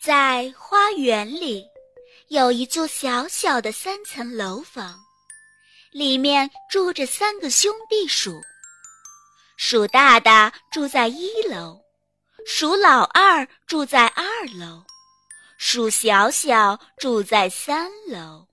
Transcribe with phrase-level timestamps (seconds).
[0.00, 1.66] 在花园里，
[2.28, 4.96] 有一座小小的三层楼房，
[5.90, 8.40] 里面住着三个兄弟鼠。
[9.56, 11.80] 鼠大大住在一楼，
[12.46, 14.24] 鼠老二住在二
[14.56, 14.84] 楼，
[15.58, 18.46] 鼠小小住在三楼。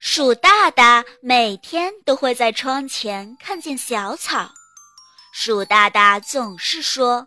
[0.00, 4.52] 鼠大大每天都会在窗前看见小草，
[5.32, 7.26] 鼠大大总是说。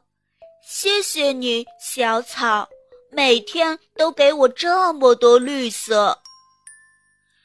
[0.76, 2.68] 谢谢你，小草，
[3.12, 6.18] 每天都给我这么多绿色。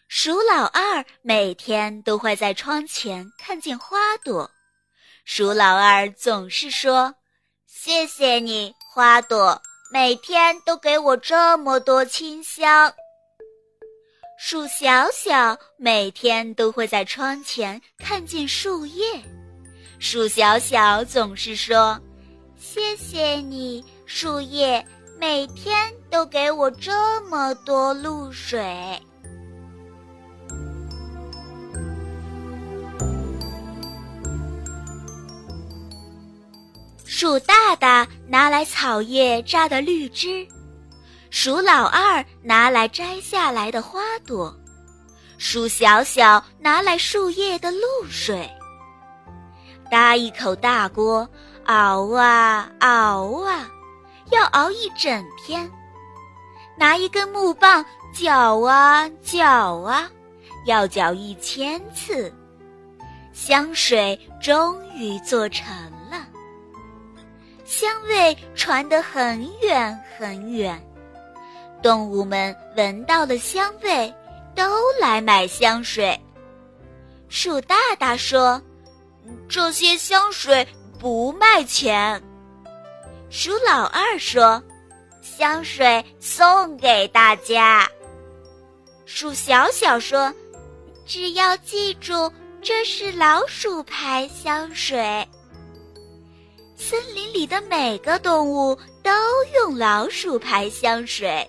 [0.08, 4.50] 鼠老二每天都会在窗前看见花朵，
[5.26, 7.14] 鼠老二总是说
[7.68, 9.60] ：“谢谢你，花朵，
[9.92, 12.90] 每天都给我这么多清香。”
[14.40, 19.22] 鼠小小每天都会在窗前看见树叶，
[20.00, 22.00] 鼠小小总是说。
[22.58, 24.84] 谢谢你，树叶，
[25.18, 29.00] 每天都给我这么多露水。
[37.04, 40.46] 鼠大大拿来草叶榨的绿汁，
[41.30, 44.52] 鼠老二拿来摘下来的花朵，
[45.38, 48.50] 鼠小小拿来树叶的露水。
[49.88, 51.28] 搭一口大锅。
[51.68, 53.70] 熬啊熬啊，
[54.30, 55.70] 要熬一整天。
[56.78, 60.10] 拿一根木棒搅啊搅啊，
[60.64, 62.32] 要搅一千次。
[63.34, 65.66] 香水终于做成
[66.10, 66.26] 了，
[67.66, 70.82] 香味传得很远很远。
[71.82, 74.12] 动物们闻到了香味，
[74.54, 74.64] 都
[74.98, 76.18] 来买香水。
[77.28, 78.60] 鼠大大说
[79.50, 80.66] ：“这些香水。”
[80.98, 82.20] 不卖钱，
[83.30, 84.60] 鼠老二说
[85.22, 87.88] ：“香水送给大家。”
[89.06, 90.34] 鼠小小说
[91.06, 92.30] ：“只要记住
[92.60, 95.26] 这是老鼠牌香水。”
[96.76, 99.10] 森林里的每个动物都
[99.54, 101.48] 用老鼠牌香水。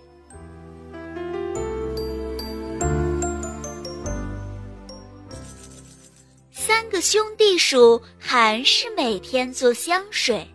[6.89, 10.45] 个兄弟鼠还是每天做香水，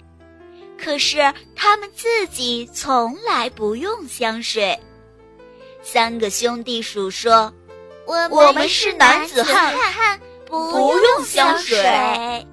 [0.76, 4.78] 可是他们自己从来不用香水。
[5.82, 7.52] 三个兄弟鼠说
[8.06, 12.46] ：“我我们是男子汉，不用香水。”